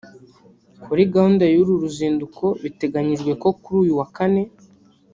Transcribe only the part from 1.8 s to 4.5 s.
ruzinduko biteganyijwe ko kuri uyu wa Kane